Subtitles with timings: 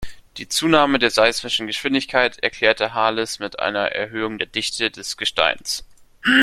[0.37, 5.85] Die Zunahme der seismischen Geschwindigkeit erklärte Hales mit einer Erhöhung der Dichte des Gesteins.